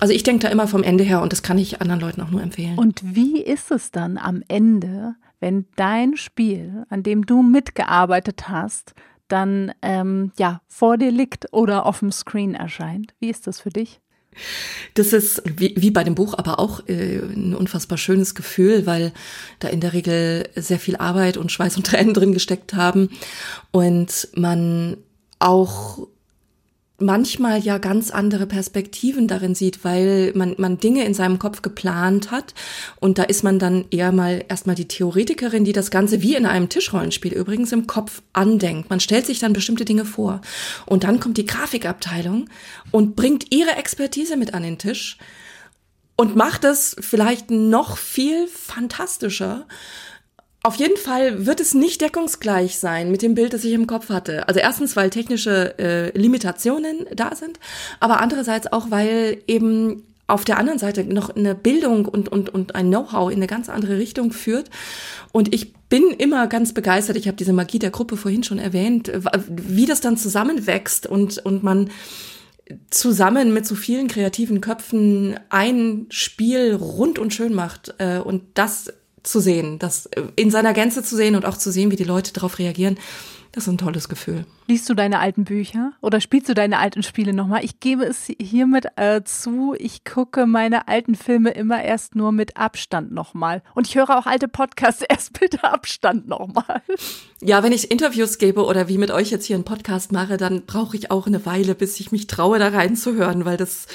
[0.00, 2.30] Also ich denke da immer vom Ende her und das kann ich anderen Leuten auch
[2.30, 2.78] nur empfehlen.
[2.78, 8.94] Und wie ist es dann am Ende, wenn dein Spiel, an dem du mitgearbeitet hast,
[9.28, 13.14] dann ähm, ja vor dir liegt oder auf dem Screen erscheint?
[13.20, 14.00] Wie ist das für dich?
[14.94, 19.12] Das ist wie, wie bei dem Buch aber auch äh, ein unfassbar schönes Gefühl, weil
[19.58, 23.10] da in der Regel sehr viel Arbeit und Schweiß und Tränen drin gesteckt haben
[23.70, 24.96] und man
[25.38, 26.06] auch
[27.00, 32.32] manchmal ja ganz andere Perspektiven darin sieht, weil man, man Dinge in seinem Kopf geplant
[32.32, 32.54] hat
[32.98, 36.44] und da ist man dann eher mal erstmal die Theoretikerin, die das Ganze wie in
[36.44, 38.90] einem Tischrollenspiel übrigens im Kopf andenkt.
[38.90, 40.40] Man stellt sich dann bestimmte Dinge vor
[40.86, 42.48] und dann kommt die Grafikabteilung
[42.90, 45.18] und bringt ihre Expertise mit an den Tisch
[46.16, 49.68] und macht es vielleicht noch viel fantastischer
[50.62, 54.08] auf jeden Fall wird es nicht deckungsgleich sein mit dem Bild, das ich im Kopf
[54.08, 54.48] hatte.
[54.48, 57.60] Also erstens, weil technische äh, Limitationen da sind,
[58.00, 62.74] aber andererseits auch, weil eben auf der anderen Seite noch eine Bildung und, und, und
[62.74, 64.68] ein Know-how in eine ganz andere Richtung führt.
[65.32, 69.10] Und ich bin immer ganz begeistert, ich habe diese Magie der Gruppe vorhin schon erwähnt,
[69.48, 71.88] wie das dann zusammenwächst und, und man
[72.90, 77.94] zusammen mit so vielen kreativen Köpfen ein Spiel rund und schön macht.
[77.96, 78.92] Äh, und das
[79.30, 82.04] zu sehen, das äh, in seiner Gänze zu sehen und auch zu sehen, wie die
[82.04, 82.98] Leute darauf reagieren.
[83.52, 84.44] Das ist ein tolles Gefühl.
[84.66, 87.64] Liest du deine alten Bücher oder spielst du deine alten Spiele nochmal?
[87.64, 92.58] Ich gebe es hiermit äh, zu, ich gucke meine alten Filme immer erst nur mit
[92.58, 93.62] Abstand nochmal.
[93.74, 96.82] Und ich höre auch alte Podcasts erst mit Abstand nochmal.
[97.40, 100.66] Ja, wenn ich Interviews gebe oder wie mit euch jetzt hier einen Podcast mache, dann
[100.66, 103.86] brauche ich auch eine Weile, bis ich mich traue, da reinzuhören, weil das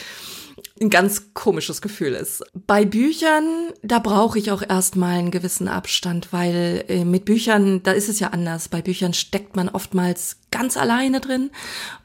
[0.81, 2.43] ein ganz komisches Gefühl ist.
[2.67, 7.91] Bei Büchern, da brauche ich auch erstmal einen gewissen Abstand, weil äh, mit Büchern, da
[7.91, 8.69] ist es ja anders.
[8.69, 11.51] Bei Büchern steckt man oftmals ganz alleine drin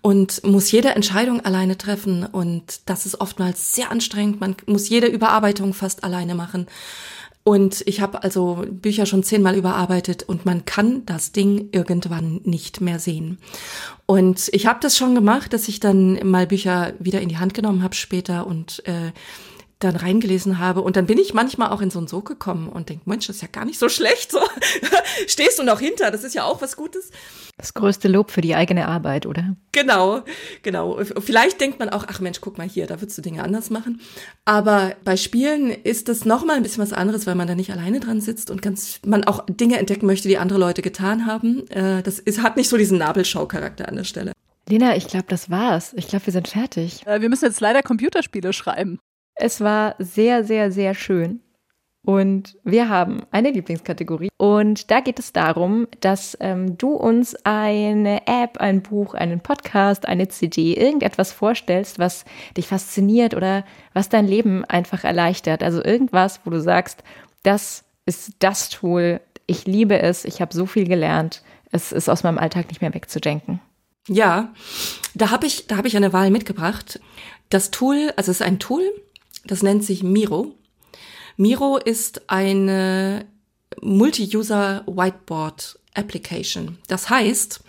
[0.01, 4.41] und muss jede Entscheidung alleine treffen und das ist oftmals sehr anstrengend.
[4.41, 6.67] Man muss jede Überarbeitung fast alleine machen.
[7.45, 12.81] Und ich habe also Bücher schon zehnmal überarbeitet und man kann das Ding irgendwann nicht
[12.81, 13.39] mehr sehen.
[14.05, 17.55] Und ich habe das schon gemacht, dass ich dann mal Bücher wieder in die Hand
[17.55, 19.13] genommen habe später und äh,
[19.79, 20.83] dann reingelesen habe.
[20.83, 23.37] Und dann bin ich manchmal auch in so einen Sog gekommen und denke, Mensch, das
[23.37, 24.33] ist ja gar nicht so schlecht.
[24.33, 24.41] So
[25.27, 27.11] stehst du noch hinter, das ist ja auch was Gutes.
[27.57, 29.57] Das größte Lob für die eigene Arbeit, oder?
[29.73, 30.23] Genau,
[30.63, 31.01] genau.
[31.19, 34.01] Vielleicht denkt man auch, ach Mensch, guck mal hier, da würdest du Dinge anders machen.
[34.45, 38.01] Aber bei Spielen ist das nochmal ein bisschen was anderes, weil man da nicht alleine
[38.01, 41.69] dran sitzt und ganz, man auch Dinge entdecken möchte, die andere Leute getan haben.
[41.69, 44.33] Äh, das ist, hat nicht so diesen Nabelschau-Charakter an der Stelle.
[44.69, 45.95] Lena, ich glaube, das war's.
[45.97, 47.07] Ich glaube, wir sind fertig.
[47.07, 48.99] Äh, wir müssen jetzt leider Computerspiele schreiben.
[49.39, 51.41] Es war sehr, sehr, sehr schön.
[52.05, 54.31] Und wir haben eine Lieblingskategorie.
[54.37, 60.09] Und da geht es darum, dass ähm, du uns eine App, ein Buch, einen Podcast,
[60.09, 62.25] eine CD, irgendetwas vorstellst, was
[62.57, 65.63] dich fasziniert oder was dein Leben einfach erleichtert.
[65.63, 67.05] Also irgendwas, wo du sagst,
[67.43, 72.23] das ist das Tool, ich liebe es, ich habe so viel gelernt, es ist aus
[72.23, 73.61] meinem Alltag nicht mehr wegzudenken.
[74.09, 74.55] Ja,
[75.15, 77.01] da habe ich, da habe ich eine Wahl mitgebracht.
[77.51, 78.83] Das Tool, also es ist ein Tool,
[79.45, 80.55] das nennt sich Miro.
[81.37, 83.27] Miro ist eine
[83.81, 86.79] Multi-User Whiteboard Application.
[86.89, 87.61] Das heißt,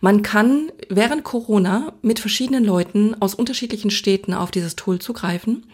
[0.00, 5.66] man kann während Corona mit verschiedenen Leuten aus unterschiedlichen Städten auf dieses Tool zugreifen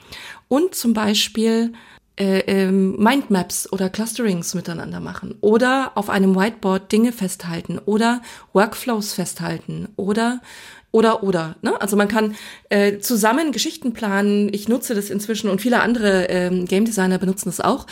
[0.48, 1.72] und zum Beispiel
[2.16, 9.12] äh, ähm, Mindmaps oder Clusterings miteinander machen oder auf einem Whiteboard Dinge festhalten oder Workflows
[9.12, 10.40] festhalten oder
[10.94, 11.57] oder oder.
[11.61, 11.78] Ne?
[11.80, 12.37] Also man kann
[12.68, 14.54] äh, zusammen Geschichten planen.
[14.54, 17.88] Ich nutze das inzwischen und viele andere ähm, Game Designer benutzen das auch.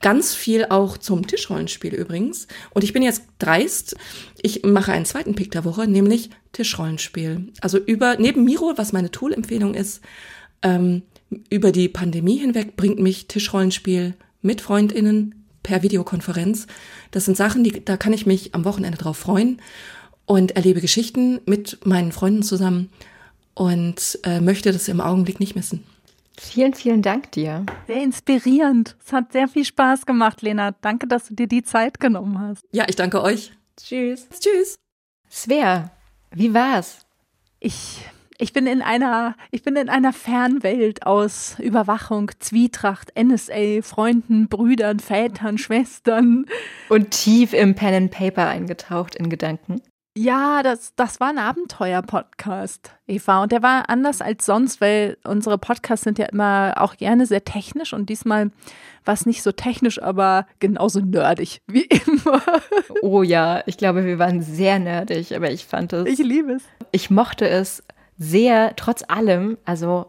[0.00, 2.46] Ganz viel auch zum Tischrollenspiel übrigens.
[2.72, 3.96] Und ich bin jetzt dreist.
[4.40, 7.52] Ich mache einen zweiten Pick der Woche, nämlich Tischrollenspiel.
[7.60, 10.00] Also über neben Miro, was meine Tool-Empfehlung ist,
[10.62, 11.02] ähm,
[11.50, 16.68] über die Pandemie hinweg bringt mich Tischrollenspiel mit Freundinnen per Videokonferenz.
[17.10, 19.60] Das sind Sachen, die, da kann ich mich am Wochenende drauf freuen
[20.26, 22.90] und erlebe Geschichten mit meinen Freunden zusammen
[23.54, 25.84] und äh, möchte das im Augenblick nicht missen.
[26.38, 27.64] Vielen, vielen Dank dir.
[27.86, 28.96] Sehr inspirierend.
[29.04, 30.72] Es hat sehr viel Spaß gemacht, Lena.
[30.80, 32.64] Danke, dass du dir die Zeit genommen hast.
[32.72, 33.52] Ja, ich danke euch.
[33.76, 34.26] Tschüss.
[34.40, 34.76] Tschüss.
[35.30, 35.92] Svea,
[36.32, 37.06] wie war's?
[37.60, 38.00] Ich
[38.38, 44.98] ich bin in einer, ich bin in einer Fernwelt aus Überwachung, Zwietracht, NSA, Freunden, Brüdern,
[44.98, 46.46] Vätern, Schwestern.
[46.88, 49.80] Und tief im Pen and Paper eingetaucht in Gedanken.
[50.16, 53.42] Ja, das, das war ein Abenteuer-Podcast, Eva.
[53.42, 57.44] Und der war anders als sonst, weil unsere Podcasts sind ja immer auch gerne sehr
[57.44, 58.52] technisch und diesmal
[59.04, 62.40] war es nicht so technisch, aber genauso nerdig wie immer.
[63.02, 66.06] Oh ja, ich glaube, wir waren sehr nerdig, aber ich fand es.
[66.06, 66.62] Ich liebe es.
[66.92, 67.82] Ich mochte es
[68.16, 70.06] sehr, trotz allem, also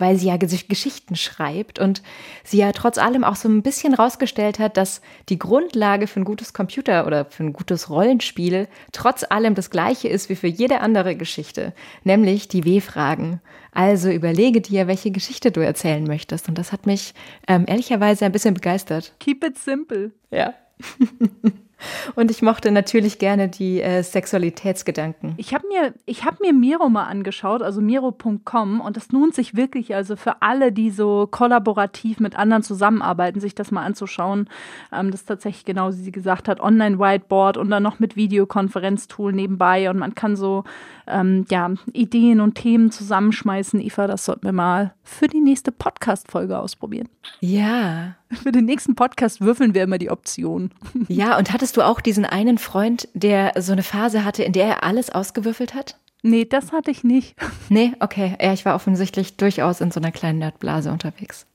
[0.00, 2.02] weil sie ja Geschichten schreibt und
[2.44, 6.24] sie ja trotz allem auch so ein bisschen rausgestellt hat, dass die Grundlage für ein
[6.24, 10.80] gutes Computer oder für ein gutes Rollenspiel trotz allem das gleiche ist wie für jede
[10.80, 11.72] andere Geschichte,
[12.04, 13.40] nämlich die W-Fragen.
[13.72, 16.48] Also überlege dir, welche Geschichte du erzählen möchtest.
[16.48, 17.14] Und das hat mich
[17.46, 19.14] ähm, ehrlicherweise ein bisschen begeistert.
[19.20, 20.10] Keep it simple.
[20.30, 20.54] Ja.
[22.14, 25.34] Und ich mochte natürlich gerne die äh, Sexualitätsgedanken.
[25.36, 29.56] Ich habe mir, ich hab mir Miro mal angeschaut, also miro.com, und das lohnt sich
[29.56, 34.48] wirklich, also für alle, die so kollaborativ mit anderen zusammenarbeiten, sich das mal anzuschauen.
[34.92, 39.32] Ähm, das ist tatsächlich genau, wie sie gesagt hat, Online-Whiteboard und dann noch mit Videokonferenztool
[39.32, 40.64] nebenbei und man kann so
[41.06, 43.80] ähm, ja, Ideen und Themen zusammenschmeißen.
[43.80, 47.08] Eva, das sollten wir mal für die nächste Podcast-Folge ausprobieren.
[47.40, 48.16] Ja.
[48.42, 50.70] Für den nächsten Podcast würfeln wir immer die Option.
[51.08, 54.66] Ja, und hattest du auch diesen einen Freund, der so eine Phase hatte, in der
[54.66, 55.98] er alles ausgewürfelt hat?
[56.22, 57.34] Nee, das hatte ich nicht.
[57.68, 58.36] Nee, okay.
[58.40, 61.46] Ja, ich war offensichtlich durchaus in so einer kleinen Nerdblase unterwegs.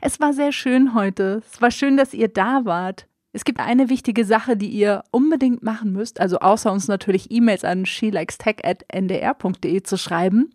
[0.00, 1.42] Es war sehr schön heute.
[1.50, 3.06] Es war schön, dass ihr da wart.
[3.34, 7.64] Es gibt eine wichtige Sache, die ihr unbedingt machen müsst, also außer uns natürlich E-Mails
[7.64, 10.54] an shelikestech.ndr.de zu schreiben.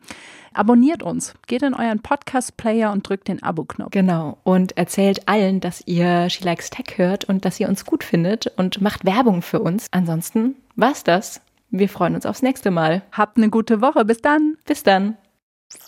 [0.53, 3.91] Abonniert uns, geht in euren Podcast-Player und drückt den Abo-Knopf.
[3.91, 4.37] Genau.
[4.43, 8.47] Und erzählt allen, dass ihr She Likes Tech hört und dass ihr uns gut findet
[8.55, 9.87] und macht Werbung für uns.
[9.91, 11.41] Ansonsten war's das.
[11.69, 13.03] Wir freuen uns aufs nächste Mal.
[13.11, 14.05] Habt eine gute Woche.
[14.05, 14.55] Bis dann.
[14.65, 15.17] Bis dann.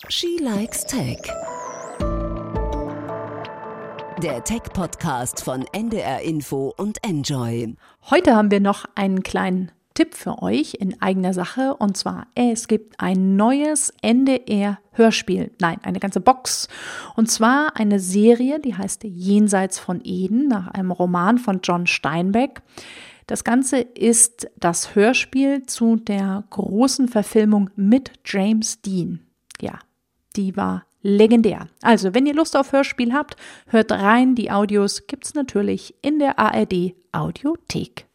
[0.08, 1.22] She Likes Tech.
[4.22, 7.74] Der Tech-Podcast von NDR Info und Enjoy.
[8.08, 11.74] Heute haben wir noch einen kleinen Tipp für euch in eigener Sache.
[11.74, 15.50] Und zwar, es gibt ein neues NDR-Hörspiel.
[15.60, 16.68] Nein, eine ganze Box.
[17.16, 22.62] Und zwar eine Serie, die heißt Jenseits von Eden, nach einem Roman von John Steinbeck.
[23.26, 29.26] Das Ganze ist das Hörspiel zu der großen Verfilmung mit James Dean.
[29.60, 29.80] Ja,
[30.36, 31.68] die war legendär.
[31.82, 33.36] Also, wenn ihr Lust auf Hörspiel habt,
[33.66, 34.34] hört rein.
[34.34, 38.06] Die Audios gibt's natürlich in der ARD Audiothek.